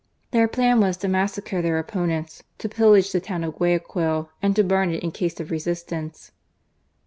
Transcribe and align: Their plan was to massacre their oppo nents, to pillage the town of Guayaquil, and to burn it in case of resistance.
Their 0.31 0.47
plan 0.47 0.79
was 0.79 0.97
to 0.97 1.07
massacre 1.07 1.61
their 1.61 1.77
oppo 1.83 2.07
nents, 2.07 2.41
to 2.57 2.67
pillage 2.67 3.11
the 3.11 3.19
town 3.19 3.43
of 3.43 3.57
Guayaquil, 3.59 4.31
and 4.41 4.55
to 4.55 4.63
burn 4.63 4.91
it 4.91 5.03
in 5.03 5.11
case 5.11 5.39
of 5.39 5.51
resistance. 5.51 6.31